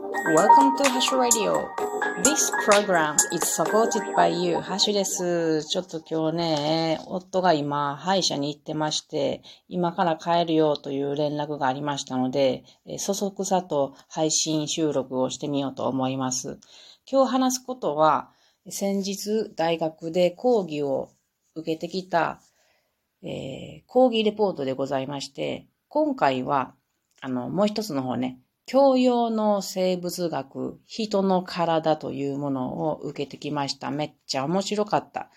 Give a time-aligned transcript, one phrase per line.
[0.00, 1.68] Welcome to Hash Radio.
[2.24, 4.58] This program is supported by you.
[4.58, 5.62] ハッシュです。
[5.66, 12.64] ちょっと今日ね、夫が今、歯医者に行ってまして、今から帰るよという連絡がありましたので、
[12.98, 16.58] そそくさと配信収録をしてみようと思います。
[17.10, 18.30] 今日話すことは、
[18.70, 21.10] 先日大学で講義を
[21.54, 22.40] 受けてきた、
[23.22, 26.74] えー、講義レポートでございまして、今回は、
[27.20, 28.38] あの、もう一つの方ね、
[28.70, 33.90] 教養の生物学、人の体というものを受けてきました。
[33.90, 35.28] めっちゃ面白かった。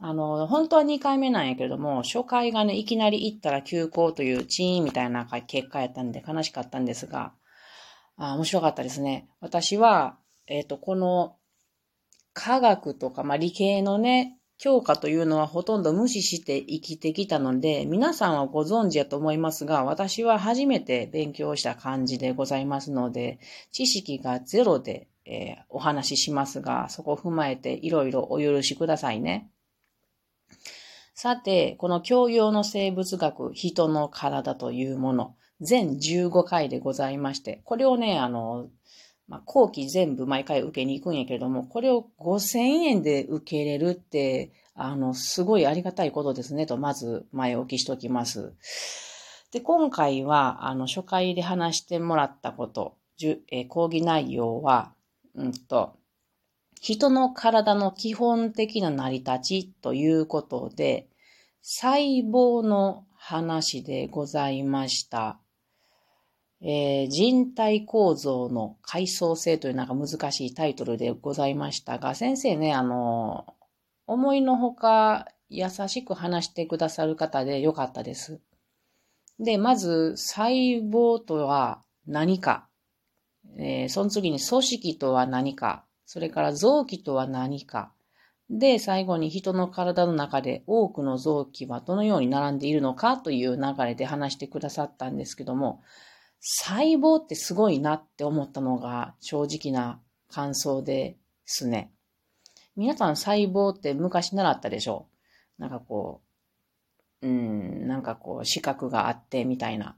[0.00, 7.32] あの、本当は2回目なんやけれども、初回がね、いきなり行ったら休校というチーンみたいな結果やったんで悲しかったんですが、
[8.16, 9.28] あ面白かったですね。
[9.38, 10.18] 私は、
[10.48, 11.36] えっ、ー、と、この
[12.32, 23.40] 科学とか、まあ、理系のね、教科というのはほとんど無視して生きてきたので、皆さんはご存知やと思いますが、私は初めて勉強した感じでございますので、
[23.72, 29.50] 知識がゼロで、えー、お話ししますが、そこを踏まえていろいろお許しくださいね。
[31.12, 38.68] さて、この教養の生物学、人の体というもの、全15回でございまして、これをね、あの、
[39.32, 48.52] まあ、後期全部毎回受けに行くんやけれども、これを5000円で受けれるって、あの、すごいありがたいことですねと、まず前置きしておきます。
[49.50, 52.98] で、今回は、あの、初回で話してもらったこと、
[53.50, 54.92] え講義内容は、
[55.34, 55.94] うんと、
[56.82, 61.08] 人の体の基本的な成り立ちということで、
[61.62, 65.38] 細胞の話でございました。
[66.64, 73.46] えー、人体構造の階層性というなんか難しいタイトルでございましたが、先生ね、あの、
[74.06, 78.40] 思いのほか優しく話してくださる方でよかったです。
[79.40, 82.68] で、まず、細胞とは何か、
[83.58, 87.92] えー、その次に組織とは何か、それから臓器とは何か、
[88.50, 95.82] で、最後に人の体の中で多くの臓器はどのように並んでいるのかという流れで話してくださったんですけども、
[96.44, 101.16] 細胞ってすごいなって思ったのが正直な感想で
[101.46, 101.92] すね。
[102.74, 105.06] 皆さん細胞って昔習ったでしょ？
[105.58, 106.20] なんかこ
[107.22, 109.96] う、うん、なんかこう、視覚があってみたいな。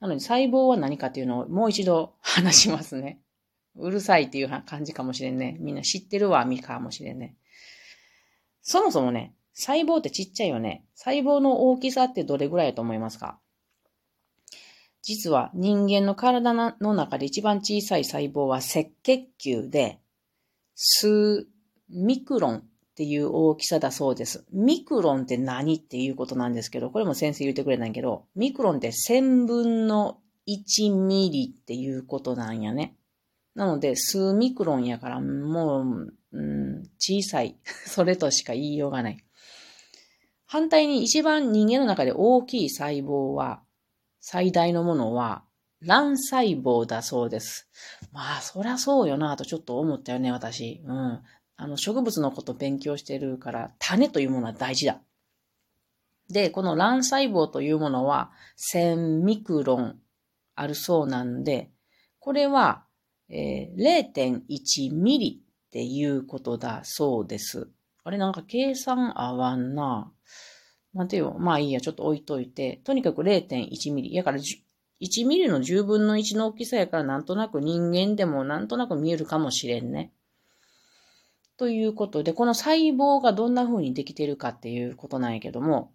[0.00, 3.20] なので細胞は何かっていうのをもう一度話しますね。
[3.74, 5.56] うるさいっていう感じかもしれんね。
[5.60, 7.34] みんな知ってるわ、みかもしれんね。
[8.60, 10.84] そもそもね、細胞ってちっちゃいよね。
[10.94, 13.38] 細胞の大きさってどれぐらいだと思いますか？
[15.08, 20.00] 実は人間の体の中で一番小さい細胞は赤血球で、
[20.74, 21.48] 数
[21.88, 22.64] ミクロンっ
[22.94, 24.44] ていう大きさだそうです。
[24.52, 32.94] ミクロンって何っていうことなんですけど、これも先生言ってくれないけど、ミクロンって1000分の1ミリっていうことなんやね。
[33.54, 37.56] なので、数ミクロンやから、もう、うん、小さい。
[37.86, 39.24] それとしか言いようがない。
[40.44, 43.62] 反対に一番人間の中で大きい細胞は、
[44.20, 45.44] 最大のものは、
[45.80, 47.68] 卵細胞だそうです。
[48.12, 50.82] まあ、そりゃそうよなとちょっと思ったよね、私。
[50.84, 51.22] うん。
[51.56, 55.00] あの、植物のこと勉強してるから、種というものは大事だ。
[56.30, 58.30] で、この卵細胞というものは
[58.74, 59.98] 1000ミクロン
[60.54, 61.70] あるそうなんで、
[62.18, 62.84] これは、
[63.30, 67.70] えー、0.1ミリっていうことだそうです。
[68.04, 70.12] あれなんか計算合わんな。
[70.98, 74.12] なんていうまあいいや、ちょっと置いといて、とにかく0.1ミリ。
[74.12, 80.12] やから1ミリの10分の1の大きさやからなんとなく人間でもなんとなく見えるかもしれんね。
[81.56, 85.92] ということで、この細胞がどんな風にできてるかっていうことなんやけども、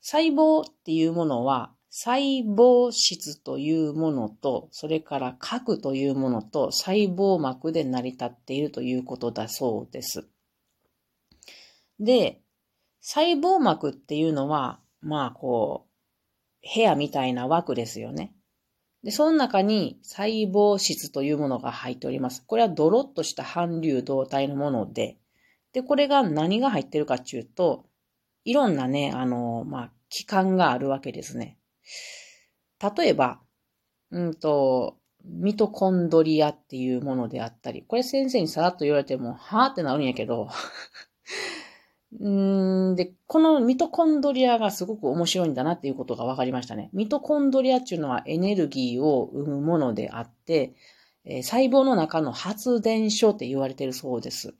[0.00, 10.26] 細胞っていうものは、細胞質というものと、それから核というものと細胞膜で成り立っているということだそうです。
[12.00, 12.40] で、
[13.00, 18.34] 細胞膜っていうのは、まあこう、部屋みたいな枠ですよね。
[19.04, 22.44] で、その中に細胞質というものが入っております。
[22.46, 25.18] これはドロッとした反流動体のもので、
[25.72, 27.86] で、これが何が入ってるかっていうと、
[28.44, 31.58] いろんなね、あの、まあ、器官があるわけですね。
[32.96, 33.40] 例えば、
[34.10, 40.48] うんと、ミトコンドリアっていうものであったり、これ先生にさらっと言われても、はぁってなるんやけど、
[42.20, 42.28] う
[42.92, 46.88] んで、このミトコンドリアがすごく面白いんだなっていうことが分かりましたね。
[46.94, 50.74] ミトコンドリアっていうのはエネルギーを生むものであって、
[51.26, 54.54] えー、細胞の中の発電所って言われてるそうです。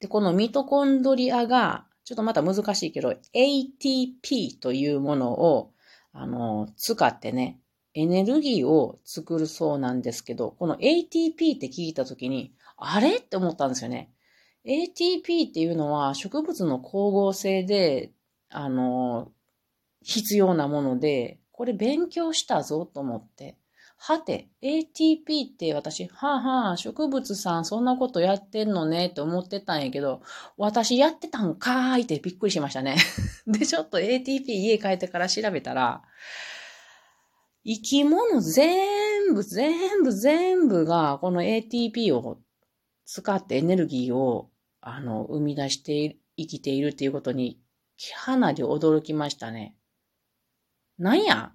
[0.00, 5.72] で、このミトコンドリアが、ちょっとまた難しいけど、ATP というものを、
[6.12, 7.60] あの、使ってね、
[7.94, 13.16] エネルギーを作るそうなんですけど、この ATP って聞いたときに、あれ？
[13.16, 14.10] って思ったんですよね。
[14.66, 18.12] ATP っていうのは植物の光合成で、
[18.50, 19.32] あの、
[20.02, 23.56] 必要なもので、これ勉強したぞと思って。
[24.04, 30.22] はて、ATP って私、はあはあ、植物さんそんなことやってんのねって思ってたんやけど、
[30.56, 32.96] 私やってたんかーいってびっくりしましたね。
[33.46, 36.02] で、ちょっと ATP 家帰ってから調べたら、
[37.64, 42.40] 生き物全部、全部、全部がこの ATP を
[43.04, 44.50] 使ってエネルギーを、
[44.82, 47.58] あの、生み出して生きているっていうことに、
[48.24, 49.74] かなり驚きましたね。
[50.98, 51.52] なんや？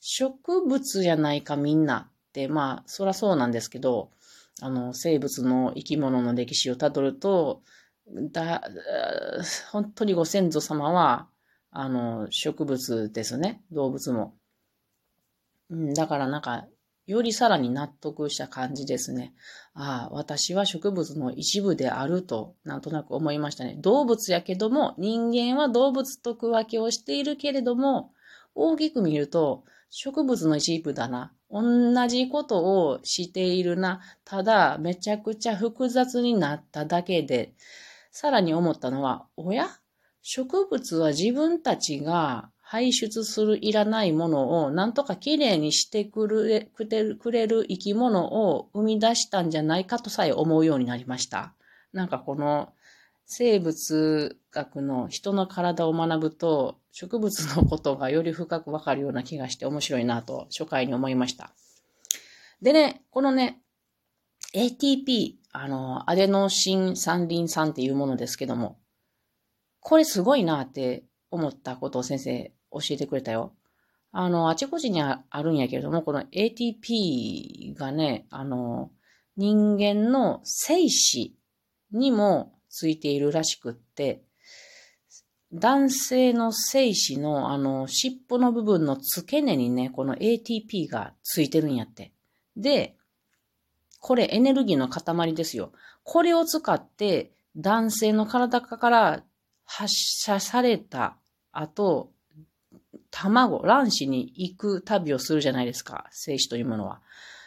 [0.00, 4.12] 植物じゃないかみんなって、まあ、そらそうなんですけど、
[4.62, 7.62] あの、生物の生き物の歴史をたどると、
[8.32, 8.62] だ、
[9.72, 11.28] 本当にご先祖様は、
[11.70, 13.62] あの、植物ですね。
[13.72, 14.34] 動物も。
[15.70, 16.66] うん、だからなんか、
[17.08, 19.32] よりさらに納得した感じですね。
[19.72, 23.76] ああ、私は植物の一部であると、なんとなく思いましたね。
[23.80, 28.12] 動物やけども、人間は動物と区分けをしているけれども、
[28.54, 31.32] 大きく見ると、植物の一部だな。
[31.50, 34.02] 同じことをしているな。
[34.26, 37.54] ただ、めちゃくちゃ複雑になっただけで、
[38.12, 39.68] さらに思ったのは、おや？
[40.20, 51.54] 植物は自分たちが排出するいらないものをなんとかきれいにしてくれくれる生き物を生み出したんじゃないかとさえ思うようになりました。
[51.94, 52.74] なんかこの
[53.24, 61.54] 生物学の人の体を学ぶと植物のことがより深くわかるような気がして面白いなと初回に思いました。
[62.60, 63.62] でね、このね、
[64.54, 68.78] ATP、あの、アデノシン三リン酸っていうものですけども、
[69.80, 73.52] これすごいなって思ったことを先生教えてくれたよ。
[74.12, 78.90] あの、あちこちにあるんやけれども、この ATP がね、あの、
[79.36, 81.36] 人間の精子
[81.92, 84.22] にもついているらしくって、
[85.52, 92.12] 男性の精子のあの尻尾の部分の付け根にね、この ATP がついてるんやって。
[92.56, 92.96] で、
[94.00, 95.72] これエネルギーの塊ですよ。
[96.02, 99.22] これを使って男性の体から
[99.64, 101.16] 発射された
[101.52, 102.12] 後、
[103.22, 106.06] 卵、卵子に行く旅をするじゃないですか。
[106.10, 107.00] 精子というものは。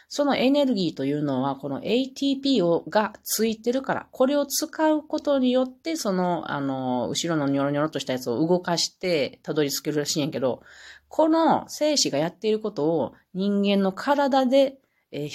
[0.08, 10.62] そのエネルギーというのは、この ATP をがついてるから、これを使うことによって、その、あの、後ろのニョロニョロとしたやつを動かして、たどり着けるらしいんやけど、
[11.08, 14.76] この精子がやっていることを人間の体で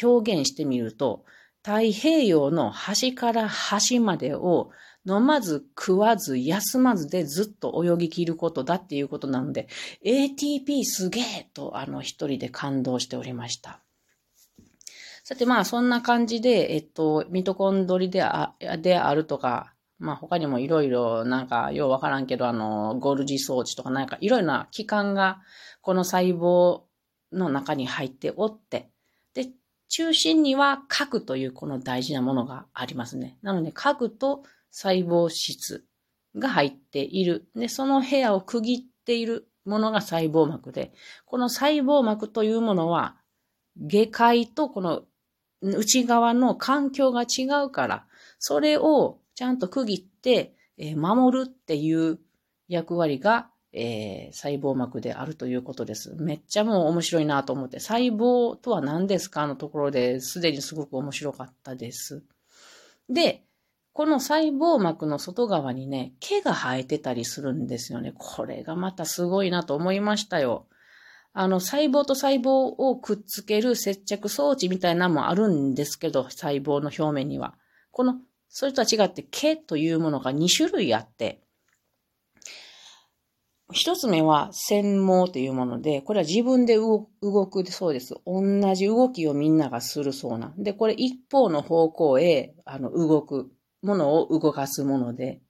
[0.03, 1.25] 表現してみると、
[1.63, 4.69] 太平洋の端から端までを
[5.07, 9.69] 飲まず食わず休まずでずっと泳ぎ切ることだっていうことなので、
[10.03, 13.79] ATP すげえとあの一人で感動しておりました。
[15.23, 25.39] さてまあそんな感じで、えっと、ミトコンドリであであるとか、まあ他にもいろいろなんかようわからんけどあの、ゴルジ装置とかなんかいろいろな器官が
[25.81, 26.81] この細胞
[27.31, 28.89] の中に入っておって、
[29.33, 29.47] で、
[29.87, 33.37] 中心には核というこの大事なものがありますね。
[33.41, 34.43] なので核と
[34.77, 35.85] 細胞質
[36.35, 37.47] が入っている。
[37.55, 40.93] で、その部屋を区切っているものが細胞膜で、
[41.25, 43.17] この細胞膜というものは、
[43.75, 45.01] 下界とこの
[45.63, 48.05] 内側の環境が違うから、
[48.37, 52.19] それをちゃんと区切って、え守るっていう
[52.67, 56.13] 役割が、えー、細胞膜であるということです。
[56.19, 62.23] めっちゃもう面白いなと思って、細胞とは何ですかのところですでにすごく面白かったです。
[63.09, 63.46] で、
[63.97, 68.13] この細胞膜の外側にね、毛が生えてたりするんですよね。
[68.15, 70.67] これがまたすごいなと思いましたよ。
[71.33, 77.55] あの、細胞と細胞をくっつける接着装置みたいなのもあるんですけど、細胞の表面には。
[77.89, 78.17] この、
[78.49, 81.41] それとは違って毛というものが2種類あって、
[83.73, 87.07] 一つ目は専門というもので、これは自分で動
[87.47, 88.13] くそうです。
[88.27, 90.61] 同じ動きをみんながするそうなん。
[90.61, 93.49] で、これ一方の方向へ、あの、動く。
[93.87, 95.41] ものを動かすもので、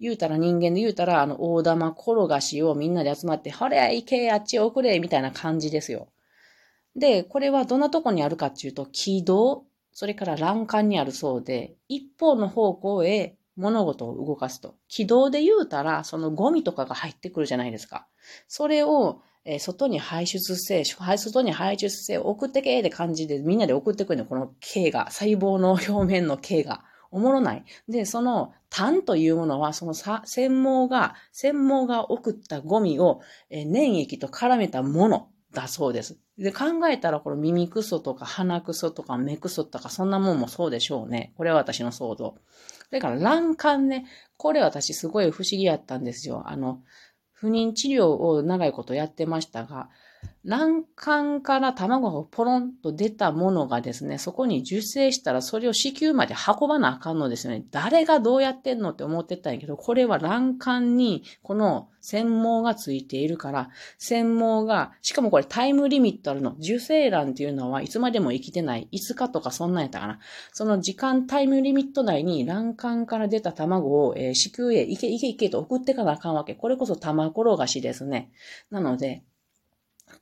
[0.00, 6.08] 言うたら人間で言うたら、あの、大玉転がしをみんなで集まって、ほれ、行け、あっち送れ、みたいな感じですよ。
[6.96, 14.76] で、これはどんなとこにあるかっていうと、軌道、それから欄干にあるそうで、一方の方向へ物事を動かすと。
[14.88, 18.06] 軌道で言うたら、そのゴミとかが入ってくるじゃないですか。
[18.48, 26.84] それを、えー、外に排出せ、外に排出せ、送ってけって感じでみんなで送ってくるの、この毛が、細胞の表面の毛が。
[27.10, 27.64] おもろない。
[27.88, 36.18] で、その痰というものは、そのさ専門が、専門が送ったゴミを、え粘液と絡めたものだそうです。
[36.38, 41.34] で、考えたらこの耳くそとか鼻くそとか目くそとかそんなもんもそうでしょうね。
[41.36, 42.36] これは私の想像。
[42.90, 46.44] だから卵管ね、これ私すごい不思議やったんですよ。
[46.46, 46.80] あの、
[47.32, 49.88] 不妊治療を長いことやってましたが、
[50.42, 57.64] 卵管から卵がポロンと出たものがですね、そこに受精したらそれを子宮まで運ばなあかんのですよね。
[57.70, 66.52] 誰がどうやってんのって思ってたんやけど、これは卵管にこの繊毛がついているから、繊毛が、しかもこれタイムリミットあるの。
[66.52, 68.88] 受精卵っていうのはいつまでも生きてない。
[68.92, 70.20] 5日とかそんなんやったかな。
[70.54, 76.54] その時間タイムリミット内に卵管から出た卵を、えー、子宮へ行け行け行けと送ってかなあかんわけ。
[76.54, 78.30] これこそ玉転がしですね。
[78.70, 79.22] なので、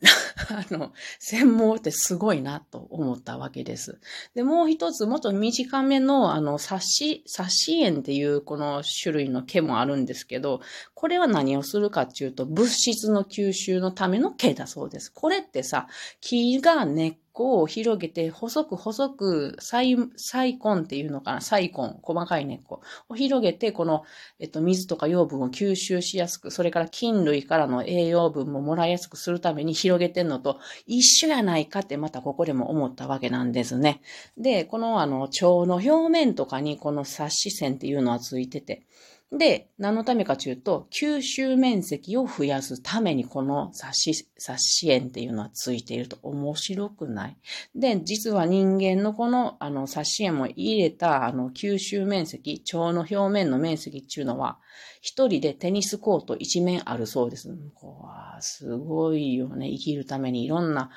[0.51, 3.99] あの、専門ってすごいなと思ったわけです。
[4.35, 10.61] で、もう一つ、もっと短めの、あの、冊子、冊子炎っていうこの種類の毛もあるんですけど、
[10.95, 15.13] これは何をするかっていうと、物質の吸収のための毛だそうです。
[15.13, 15.89] これってさ、
[16.21, 21.41] 木が根っこを広げて、細く細く、細、細根っていうのかな？
[21.41, 22.81] 細根、細かい根っこ。
[23.09, 24.03] を広げて、この、
[24.41, 34.01] えっと、水とか養分を吸収しやすく、それから菌類からの栄養分ももらいやすくするために広げてんのと一緒やないかってまたここでも思ったわけなんですね。
[34.37, 38.83] で、このあの、腸の表面とかにこの冊子線っていうのはついてて、
[39.31, 47.37] で、何のためかというと、吸収面積を増やすためにこの冊子、冊子円っていうのはついていると面白くない。
[47.75, 54.59] で、実は人間のこの、あの、冊子円も入れた、あの、吸収面積、腸の表面の面積っていうのは、
[55.03, 57.55] 一人でテニスコート一面あるそうです。
[57.75, 59.69] こわすごいよね。
[59.69, 60.91] 生きるためにいろんな、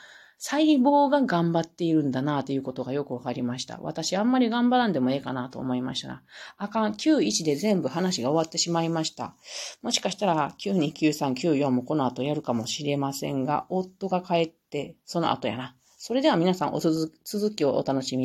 [0.44, 3.78] 細胞が頑張っているんだなということがよくわかりました。
[3.80, 6.24] 私あんまり頑張らんでもええかなと思いましたな。
[6.58, 9.36] あかん、91で全部話が終わってしまいました。
[9.84, 15.76] もしかしたら92、93、94もこの後やるかもしれませんが、夫が帰ってその後やな。
[16.00, 18.20] それでは皆さんお続きをお楽しみ